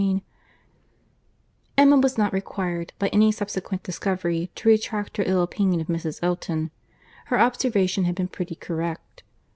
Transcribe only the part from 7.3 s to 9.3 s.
observation had been pretty correct.